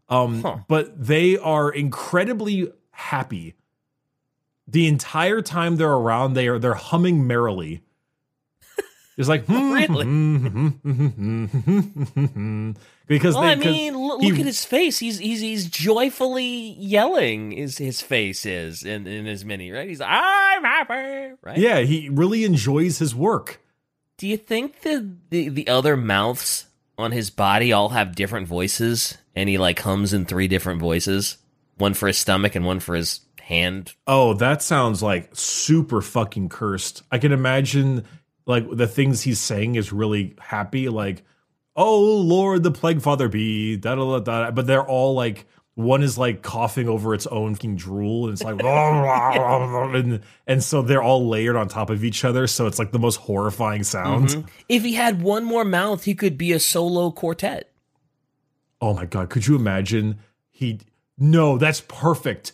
[0.09, 0.57] Um, Huh.
[0.67, 3.55] But they are incredibly happy.
[4.67, 7.81] The entire time they're around, they are they're humming merrily.
[9.17, 10.05] It's like Really?
[13.07, 14.99] Because Well, they, I mean, l- he- look at his face.
[14.99, 17.53] He's he's he's joyfully yelling.
[17.53, 19.87] Is his face is in in his mini right?
[19.87, 21.57] He's I'm happy, right?
[21.57, 23.59] yeah, he really enjoys his work.
[24.17, 29.17] Do you think the, the the other mouths on his body all have different voices,
[29.35, 31.37] and he like hums in three different voices,
[31.77, 33.93] one for his stomach and one for his hand?
[34.07, 37.01] Oh, that sounds like super fucking cursed.
[37.11, 38.05] I can imagine
[38.45, 41.23] like the things he's saying is really happy, like,
[41.75, 44.51] oh Lord, the plague father be, da da da da.
[44.51, 48.43] But they're all like one is like coughing over its own fucking drool, and it's
[48.43, 52.91] like and, and so they're all layered on top of each other, so it's like
[52.91, 54.35] the most horrifying sounds.
[54.35, 54.47] Mm-hmm.
[54.69, 57.71] If he had one more mouth, he could be a solo quartet.
[58.81, 60.81] Oh my god, could you imagine he
[61.17, 62.51] no, that's perfect.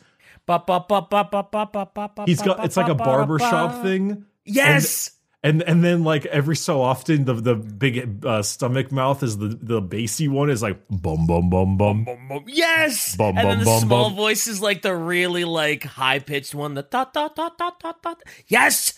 [2.25, 4.25] He's got it's like a barbershop thing.
[4.45, 5.12] Yes.
[5.43, 9.58] And and then like every so often the the big uh, stomach mouth is the
[9.62, 12.43] the bassy one is like bum bum bum bum Bum, bum.
[12.47, 13.15] Yes.
[13.15, 14.15] Bum, and then bum, the bum, small bum.
[14.17, 16.73] voice is like the really like high pitched one.
[16.73, 18.21] The dot dot dot dot dot dot.
[18.47, 18.93] Yes.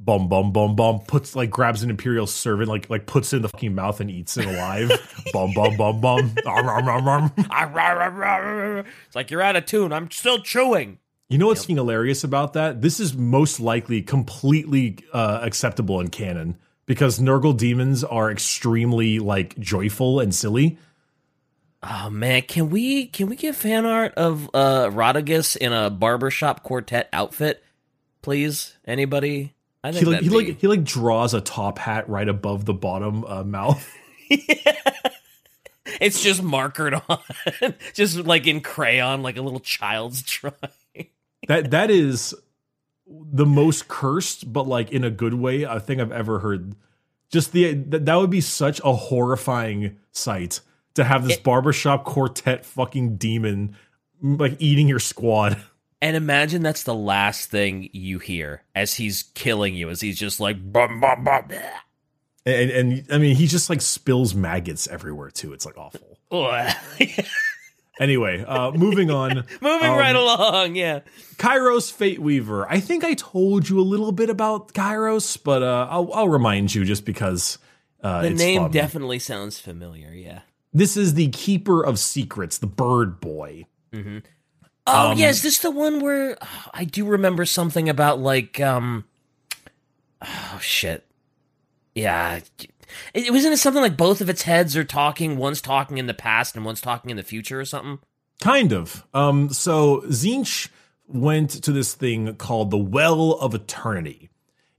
[0.00, 3.42] bum bum bum bum puts like grabs an imperial servant like like puts it in
[3.42, 4.90] the fucking mouth and eats it alive
[5.32, 7.32] bum bum bum bum Arm, arm, arm, arm.
[9.06, 9.92] It's like you're out of tune.
[9.92, 10.98] I'm still chewing.
[11.32, 16.08] You know what's fucking hilarious about that this is most likely completely uh, acceptable in
[16.08, 20.78] canon because Nurgle demons are extremely like joyful and silly
[21.84, 26.62] Oh man, can we can we get fan art of uh Rodriguez in a barbershop
[26.62, 27.60] quartet outfit,
[28.22, 28.76] please?
[28.84, 29.52] Anybody?
[29.82, 32.66] I he think like he that'd like he like draws a top hat right above
[32.66, 33.84] the bottom uh, mouth
[34.28, 34.46] be-
[36.00, 40.54] it's just markered on, just like in crayon, like a little child's drawing.
[41.48, 42.34] That that is
[43.06, 46.74] the most cursed, but like in a good way, I think I've ever heard.
[47.30, 50.60] Just the that, that would be such a horrifying sight
[50.94, 53.76] to have this It- barbershop quartet fucking demon
[54.22, 55.60] like eating your squad.
[56.04, 60.40] And imagine that's the last thing you hear as he's killing you, as he's just
[60.40, 61.44] like, bum, bum, bum.
[62.44, 65.52] And and I mean he just like spills maggots everywhere too.
[65.52, 66.18] It's like awful.
[68.02, 69.44] Anyway, uh moving on.
[69.60, 71.00] Moving Um, right along, yeah.
[71.36, 72.66] Kairos Fate Weaver.
[72.70, 76.74] I think I told you a little bit about Kairos, but uh I'll, I'll remind
[76.74, 77.58] you just because
[78.02, 78.70] uh The name fun.
[78.72, 80.40] definitely sounds familiar, yeah.
[80.72, 83.66] This is the keeper of secrets, the bird boy.
[83.94, 88.58] Oh Um, yeah, is this the one where oh, I do remember something about like
[88.60, 89.04] um
[90.22, 91.06] oh shit.
[91.94, 92.40] Yeah.
[93.14, 96.14] It, wasn't it something like both of its heads are talking, one's talking in the
[96.14, 97.98] past and one's talking in the future or something?
[98.40, 99.06] Kind of.
[99.14, 100.68] Um, so Tzeentch
[101.06, 104.30] went to this thing called the Well of Eternity.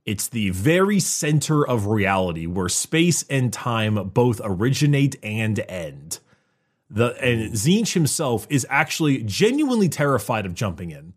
[0.06, 6.20] It's the very center of reality where space and time both originate and end.
[6.90, 11.14] The and Tzeentch himself is actually genuinely terrified of jumping in.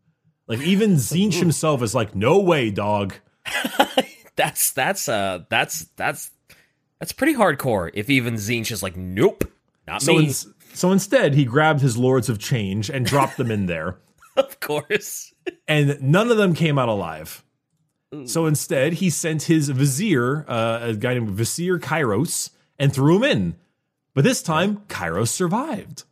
[0.47, 3.15] Like even Tzeentch himself is like, "No way, dog."
[4.37, 6.31] That's that's uh that's that's
[6.99, 9.45] that's pretty hardcore if even Tzeentch is like, Nope,
[9.87, 10.25] not So, me.
[10.25, 13.97] ins- so instead, he grabbed his Lords of Change and dropped them in there.
[14.37, 15.33] of course.
[15.67, 17.43] and none of them came out alive.
[18.27, 23.25] So instead, he sent his vizier, uh, a guy named Vizier Kairos, and threw him
[23.25, 23.57] in.
[24.15, 26.05] But this time, Kairos survived.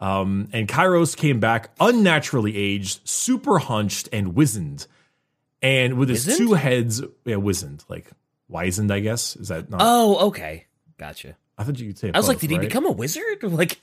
[0.00, 4.86] Um, and Kairos came back unnaturally aged, super hunched, and wizened.
[5.62, 8.10] And with his two heads, yeah, wizened, like
[8.48, 9.36] wizened, I guess.
[9.36, 9.80] Is that not?
[9.82, 10.66] Oh, okay.
[10.98, 11.36] Gotcha.
[11.58, 12.10] I thought you could say.
[12.12, 12.68] I was like, both, did he right?
[12.68, 13.42] become a wizard?
[13.42, 13.80] Like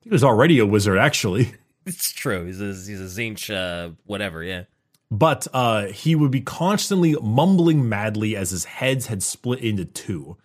[0.00, 1.54] He was already a wizard, actually.
[1.86, 2.46] it's true.
[2.46, 4.64] He's a he's a Tzeentch uh whatever, yeah.
[5.10, 10.36] but uh, he would be constantly mumbling madly as his heads had split into two,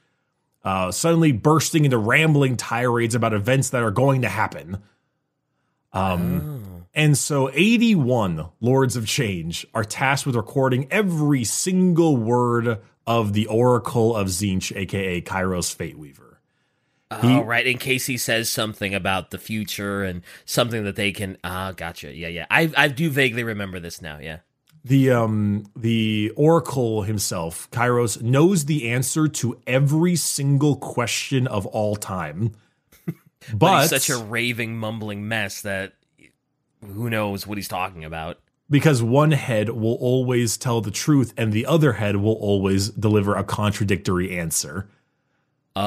[0.64, 4.82] uh, suddenly bursting into rambling tirades about events that are going to happen.
[5.94, 13.34] Um, And so 81 Lords of Change are tasked with recording every single word of
[13.34, 16.40] the Oracle of Tzeentch, aka Kairos Fate Weaver.
[17.10, 17.66] oh, right.
[17.66, 21.38] In case he says something about the future and something that they can.
[21.44, 22.14] Ah, gotcha.
[22.14, 22.46] Yeah, yeah.
[22.52, 24.20] I I do vaguely remember this now.
[24.20, 24.40] Yeah.
[24.84, 31.96] the um the oracle himself kairos knows the answer to every single question of all
[31.96, 32.54] time
[33.06, 35.94] but, But he's such a raving, mumbling mess that
[36.86, 38.40] who knows what he's talking about.
[38.70, 43.36] Because one head will always tell the truth and the other head will always deliver
[43.36, 44.90] a contradictory answer.
[45.80, 45.84] Oh.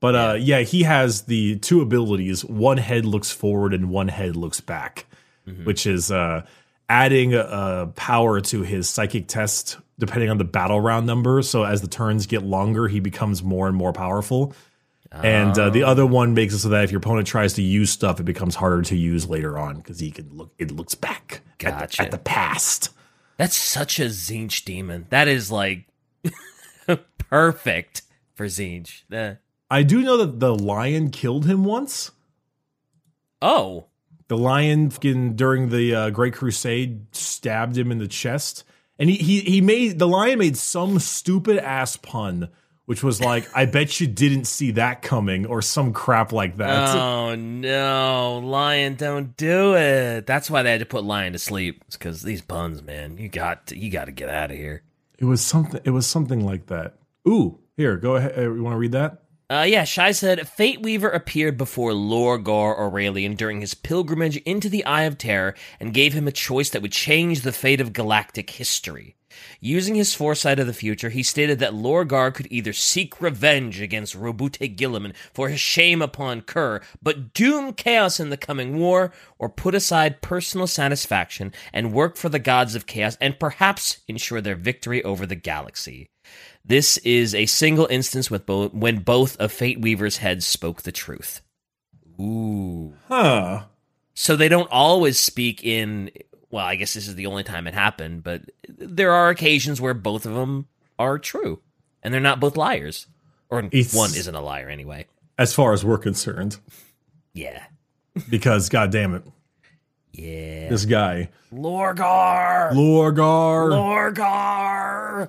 [0.00, 0.60] but uh yeah.
[0.60, 2.44] he has the two abilities.
[2.44, 5.06] One head looks forward and one head looks back
[5.64, 6.44] which is uh
[6.88, 11.42] adding uh power to his psychic test depending on the battle round number.
[11.42, 14.54] So as the turns get longer he becomes more and more powerful
[15.12, 17.90] and uh, the other one makes it so that if your opponent tries to use
[17.90, 21.42] stuff it becomes harder to use later on because he can look it looks back
[21.60, 22.02] at, the, Gotcha.
[22.02, 22.90] at the past
[23.36, 25.06] That's such a Tzeentch demon.
[25.10, 25.86] That is like
[27.18, 28.02] perfect
[28.34, 29.02] for Tzeentch.
[29.12, 29.36] Uh,
[29.70, 32.10] i do know that the lion killed him once
[33.42, 33.86] oh.
[34.28, 38.62] The lion fucking during the uh, Great Crusade stabbed him in the chest,
[38.96, 42.48] and he he he made the lion made some stupid ass pun,
[42.90, 46.88] which was like, "I bet you didn't see that coming," or some crap like that.
[46.88, 50.26] Oh no, Lion, don't do it.
[50.26, 51.84] That's why they had to put Lion to sleep.
[51.86, 53.16] It's because these puns, man.
[53.16, 54.82] You got to, you got to get out of here.
[55.20, 55.80] It was something.
[55.84, 56.96] It was something like that.
[57.28, 58.36] Ooh, here, go ahead.
[58.36, 59.22] Uh, you want to read that?
[59.48, 64.84] Uh, yeah, Shai said Fate Weaver appeared before Lorgar Aurelian during his pilgrimage into the
[64.84, 68.50] Eye of Terror and gave him a choice that would change the fate of galactic
[68.50, 69.14] history.
[69.60, 74.14] Using his foresight of the future, he stated that Lorgar could either seek revenge against
[74.14, 79.48] Roboute Guilliman for his shame upon Khur, but doom chaos in the coming war, or
[79.48, 84.56] put aside personal satisfaction and work for the gods of chaos and perhaps ensure their
[84.56, 86.08] victory over the galaxy.
[86.64, 90.92] This is a single instance with bo- when both of Fate Weaver's heads spoke the
[90.92, 91.40] truth.
[92.20, 92.94] Ooh.
[93.08, 93.64] Huh.
[94.14, 96.10] So they don't always speak in.
[96.50, 99.94] Well, I guess this is the only time it happened, but there are occasions where
[99.94, 100.66] both of them
[100.98, 101.60] are true,
[102.02, 103.06] and they're not both liars.
[103.48, 105.06] Or It's- one isn't a liar anyway.
[105.38, 106.58] As far as we're concerned,
[107.32, 107.64] Yeah.
[108.28, 109.22] because god damn it,
[110.12, 110.68] Yeah.
[110.68, 112.72] this guy Lorgar!
[112.72, 113.70] Lorgar.
[113.72, 115.28] Lorgar!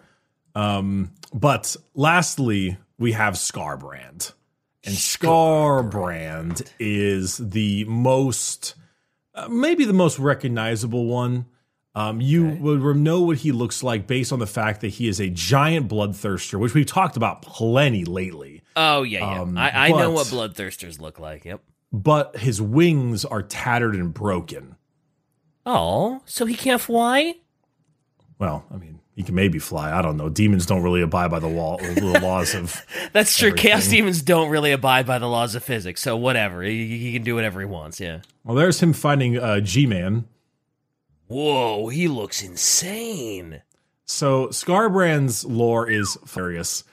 [0.53, 4.33] Um, but lastly, we have Skarbrand.
[4.83, 8.75] And Skarbrand is the most,
[9.35, 11.45] uh, maybe the most recognizable one.
[11.93, 12.59] Um, you Okay.
[12.61, 15.89] would know what he looks like based on the fact that he is a giant
[15.89, 18.61] bloodthirster, which we've talked about plenty lately.
[18.77, 19.41] Oh yeah, yeah.
[19.41, 21.43] Um, I, I know what bloodthirsters look like.
[21.43, 21.61] Yep.
[21.91, 24.77] But his wings are tattered and broken.
[25.65, 27.35] Oh, so he can't fly?
[28.39, 29.91] Well, I mean, he can maybe fly.
[29.91, 30.29] I don't know.
[30.29, 32.85] Demons don't really abide by the, wall, the laws of.
[33.13, 33.53] That's true.
[33.53, 36.61] Chaos demons don't really abide by the laws of physics, so whatever.
[36.61, 37.99] He, he can do whatever he wants.
[37.99, 38.21] Yeah.
[38.43, 40.25] Well, there's him finding uh, G Man.
[41.27, 43.61] Whoa, he looks insane.
[44.05, 46.83] So Skarbrand's lore is hilarious.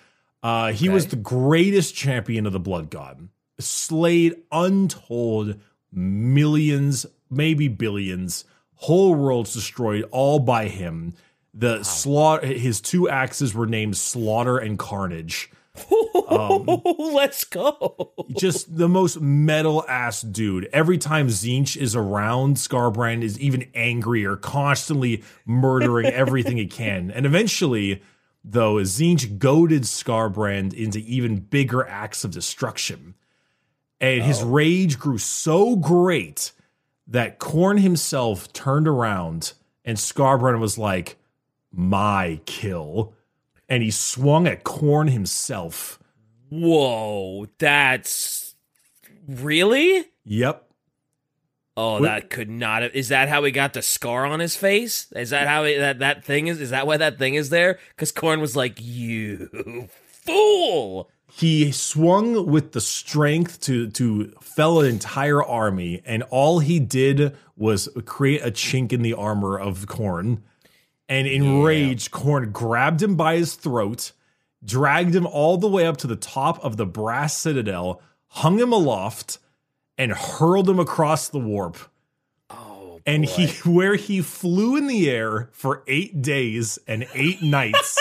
[0.43, 5.59] Uh, he was the greatest champion of the Blood God, slayed untold
[5.93, 8.45] millions, maybe billions,
[8.77, 11.15] whole worlds destroyed all by him.
[11.59, 15.51] The slaughter, his two axes were named Slaughter and Carnage.
[16.29, 18.13] Um, Let's go.
[18.37, 20.69] Just the most metal ass dude.
[20.75, 27.11] Every time Tzeentch is around, Skarbrand is even angrier, constantly murdering everything he can.
[27.11, 28.03] And eventually,
[28.45, 33.15] though, Tzeentch goaded Skarbrand into even bigger acts of destruction.
[33.99, 34.49] And his oh.
[34.49, 36.53] rage grew so great
[37.07, 41.17] that Khorne himself turned around and Skarbrand was like,
[41.73, 43.15] My kill.
[43.69, 45.99] And he swung at Khorne himself.
[46.51, 48.55] Whoa, that's
[49.27, 50.07] really?
[50.25, 50.65] Yep.
[51.77, 52.95] Oh, that could not have.
[52.95, 55.13] Is that how he got the scar on his face?
[55.15, 56.61] Is that how he, that that thing is?
[56.61, 57.79] Is that why that thing is there?
[57.91, 64.87] Because Khorne was like, "You fool!" he swung with the strength to to fell an
[64.87, 70.41] entire army and all he did was create a chink in the armor of Khorne
[71.09, 74.13] and enraged Khorne grabbed him by his throat
[74.65, 78.73] dragged him all the way up to the top of the brass citadel hung him
[78.73, 79.39] aloft
[79.97, 81.77] and hurled him across the warp
[82.51, 83.31] Oh, and boy.
[83.31, 87.97] he where he flew in the air for 8 days and 8 nights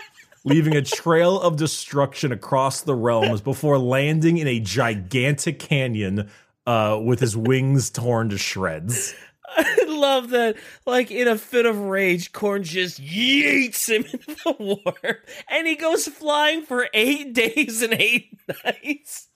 [0.44, 6.28] leaving a trail of destruction across the realms before landing in a gigantic canyon
[6.66, 9.14] uh, with his wings torn to shreds.
[9.56, 10.56] I love that.
[10.86, 15.76] Like in a fit of rage, Khorne just yeets him into the warp, and he
[15.76, 19.28] goes flying for eight days and eight nights.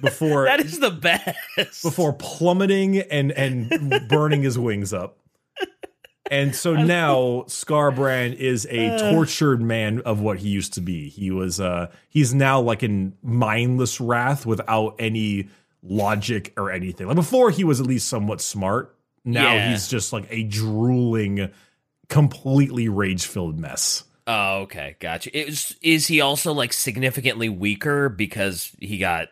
[0.00, 1.82] Before That is the best.
[1.82, 5.18] before plummeting and and burning his wings up.
[6.30, 11.10] And so now Skarbrand is a tortured man of what he used to be.
[11.10, 15.50] He was uh he's now like in mindless wrath without any
[15.82, 17.06] logic or anything.
[17.06, 18.96] Like before he was at least somewhat smart.
[19.24, 19.70] Now Yeah.
[19.70, 21.50] he's just like a drooling
[22.08, 24.04] completely rage-filled mess.
[24.26, 25.36] Oh, okay, gotcha.
[25.36, 29.28] Is is he also like significantly weaker because he got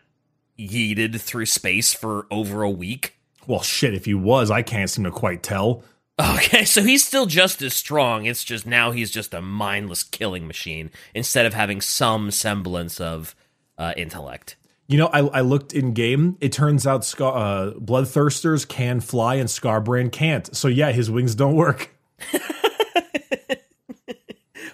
[0.59, 3.15] yeeted through space for over a week?
[3.47, 5.83] Well shit if he was, I can't seem to quite tell.
[6.19, 8.25] Okay, so he's still just as strong.
[8.25, 13.33] It's just now he's just a mindless killing machine instead of having some semblance of
[13.77, 14.57] uh, intellect.
[14.91, 16.35] You know, I, I looked in game.
[16.41, 20.53] It turns out Scar, uh, Bloodthirsters can fly and Skarbrand can't.
[20.55, 21.91] So yeah, his wings don't work.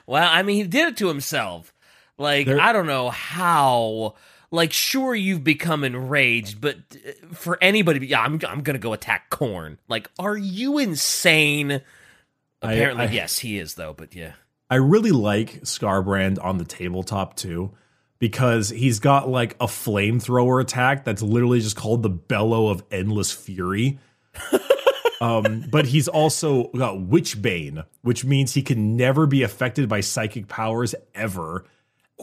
[0.06, 1.74] Well, I mean, he did it to himself.
[2.18, 4.16] Like, I don't know how.
[4.52, 9.30] Like, sure, you've become enraged, but uh, for anybody, yeah, I'm I'm gonna go attack
[9.30, 9.78] Khorne.
[9.90, 11.82] Like, are you insane?
[12.62, 13.94] I- Apparently, I- yes, he is though.
[13.94, 14.32] But yeah,
[14.70, 17.72] I really like Skarbrand on the tabletop too,
[18.20, 23.32] because he's got like a flamethrower attack that's literally just called the Bellow of Endless
[23.32, 24.00] Fury.
[25.22, 30.48] um, but he's also got Witchbane, which means he can never be affected by psychic
[30.48, 31.66] powers ever.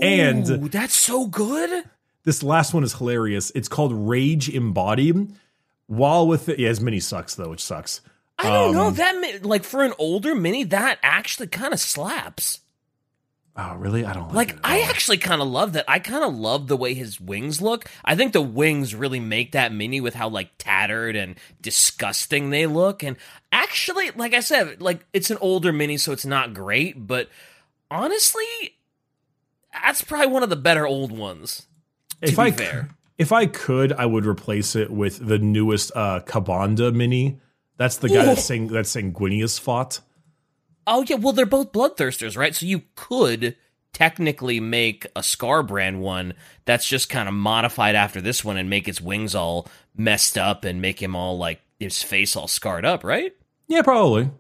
[0.01, 1.84] And that's so good.
[2.24, 3.53] this last one is hilarious.
[3.55, 5.32] It's called Rage Embodied.
[5.86, 8.01] While with it, yeah, his mini sucks though, which sucks.
[8.38, 12.61] I don't know Um, that like for an older mini, that actually kind of slaps.
[13.57, 14.05] Oh, really?
[14.05, 14.88] I don't like, Like I all.
[14.88, 15.84] actually kind of love that.
[15.86, 17.88] I kind of love the way his wings look.
[18.05, 22.66] I think the wings really make that mini with how like tattered and disgusting they
[22.66, 23.05] look.
[23.05, 23.16] And
[23.52, 27.07] actually, like I said, like it's an older mini, so it's not great.
[27.07, 27.28] But
[27.92, 28.44] honestly,
[29.72, 31.66] that's probably one of the better old ones.
[32.20, 32.88] If I fair,
[33.18, 37.38] if I could, I would replace it with the newest uh Ka'Bandha mini.
[37.76, 38.26] That's the guy Ooh.
[38.26, 40.00] that's saying that's Sanguinius fought.
[40.87, 42.55] Oh yeah, well they're both bloodthirsters, right?
[42.55, 43.57] So you could
[43.93, 48.89] technically make a Skarbrand one that's just kind of modified after this one and make
[48.89, 53.05] its wings all messed up and make him all like his face all scarred up,
[53.05, 53.32] right?
[53.68, 54.30] Yeah, probably.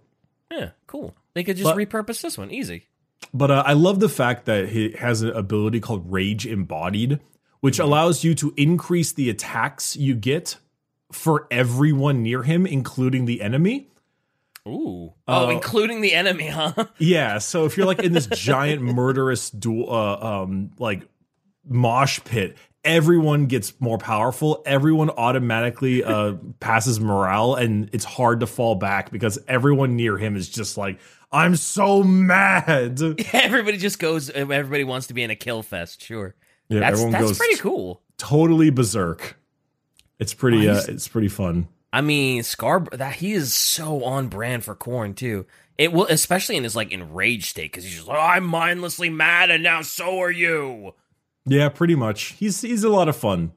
[0.50, 1.14] Yeah, cool.
[1.34, 2.86] They could just But- repurpose this one, easy.
[3.32, 7.20] But uh, I love the fact that he has an ability called Rage Embodied,
[7.60, 10.56] which allows you to increase the attacks you get
[11.10, 13.88] for everyone near him, including the enemy.
[14.66, 15.12] Ooh.
[15.28, 16.72] Oh, Uh, including the enemy, huh?
[16.98, 21.02] Yeah, so if you're like in this giant murderous duel, uh, um, like
[21.68, 24.62] mosh pit, everyone gets more powerful.
[24.66, 30.34] Everyone automatically uh, passes morale, and it's hard to fall back because everyone near him
[30.36, 30.98] is just like,
[31.30, 33.00] "I'm so mad."
[33.32, 34.30] everybody just goes.
[34.30, 36.02] Everybody wants to be in a kill fest.
[36.02, 36.34] Sure.
[36.68, 38.00] Yeah, that's everyone that's goes pretty cool.
[38.16, 39.36] totally berserk.
[40.18, 40.66] It's pretty.
[40.68, 41.68] Oh, Uh, it's pretty fun.
[41.94, 45.46] I mean, Scar that he is so on brand for Khorne too.
[45.78, 49.52] It will, especially in his like enraged state, because he's just like, I'm mindlessly mad,
[49.52, 50.94] and now so are you.
[51.46, 52.32] Yeah, pretty much.
[52.32, 53.52] He's he's a lot of fun.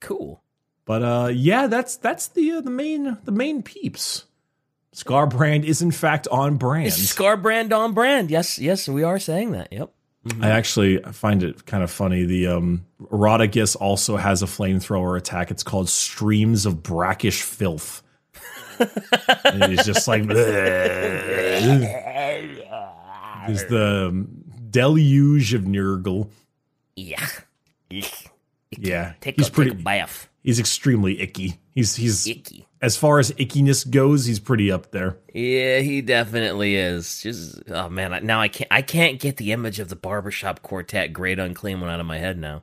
[0.00, 0.42] Cool.
[0.84, 4.24] But uh, yeah, that's that's the uh, the main the main peeps.
[4.92, 6.92] Skarbrand is in fact on brand.
[6.92, 8.32] Scar brand on brand?
[8.32, 9.72] Yes, yes, we are saying that.
[9.72, 9.92] Yep.
[10.40, 12.24] I actually find it kind of funny.
[12.24, 15.50] The um, Rotigus also has a flamethrower attack.
[15.50, 18.02] It's called Streams of Brackish Filth.
[18.78, 20.26] and he's just like.
[23.46, 24.28] There's the um,
[24.70, 26.30] deluge of Nurgle.
[26.96, 27.26] Yeah.
[28.78, 29.70] Yeah, Take he's a, pretty.
[29.72, 30.28] take bath.
[30.44, 31.58] He's extremely icky.
[31.74, 32.66] He's he's Icky.
[32.80, 35.16] as far as ickiness goes, he's pretty up there.
[35.34, 37.20] Yeah, he definitely is.
[37.20, 40.62] Just oh man, I- now I can't I can't get the image of the barbershop
[40.62, 42.62] quartet great unclean one out of my head now.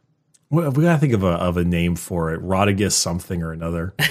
[0.49, 2.41] Well, we gotta think of a of a name for it.
[2.41, 3.93] Rotigus something or another.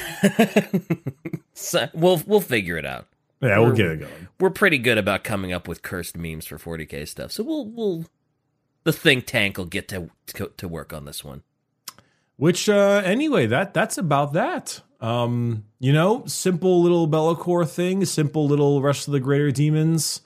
[1.59, 3.07] So we'll we'll figure it out.
[3.41, 4.29] Yeah, we'll get it going.
[4.39, 7.33] We're pretty good about coming up with cursed memes for 40k stuff.
[7.33, 8.05] So we'll we'll
[8.85, 11.43] the think tank will get to to, to work on this one.
[12.37, 14.83] Which uh anyway, that that's about that.
[15.01, 20.21] Um, you know, simple little Be'lakor thing, simple little rest of the greater demons.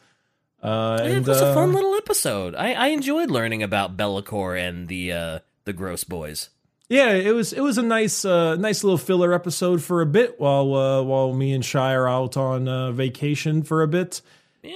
[0.61, 2.57] Uh Yeah, and it was a uh, fun little episode.
[2.57, 6.51] I, I enjoyed learning about Be'lakor and the uh, the Gross Boys.
[6.89, 10.41] yeah, it was it was a nice uh nice little filler episode for a bit
[10.41, 14.23] while uh while me and Shy are out on uh, vacation for a bit.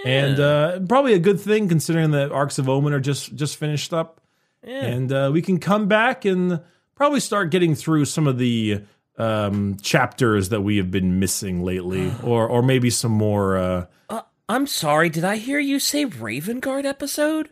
[0.05, 3.93] And uh probably a good thing considering that Arks of Omen are just just finished
[3.93, 4.21] up.
[4.67, 4.83] Yeah.
[4.87, 6.59] and uh, we can come back and
[6.95, 8.81] probably start getting through some of the
[9.19, 13.59] um, chapters that we have been missing lately, or or maybe some more.
[13.59, 17.51] Uh, Uh, I'm sorry, did I hear you say Raven Guard episode?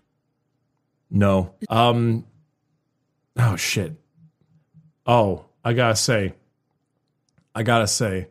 [1.10, 2.24] no, um,
[3.38, 3.92] oh shit.
[5.06, 6.34] Oh, I gotta say,
[7.54, 8.28] I gotta say,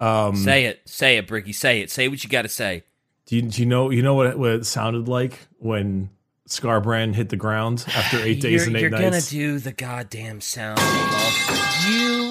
[0.00, 1.90] um, Say it, say it, Bricky, say it.
[1.90, 2.84] Say what you got to say.
[3.26, 6.10] do you, do you know you know what it, what it sounded like when
[6.48, 9.30] Skarbrand hit the ground after eight days you're and 8 you're nights?
[9.30, 10.80] gonna do the goddamn sound
[11.86, 12.21] you